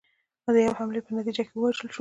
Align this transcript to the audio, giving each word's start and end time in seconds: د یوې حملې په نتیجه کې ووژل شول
د 0.55 0.57
یوې 0.63 0.77
حملې 0.79 0.99
په 1.05 1.11
نتیجه 1.17 1.41
کې 1.47 1.53
ووژل 1.55 1.75
شول 1.79 1.89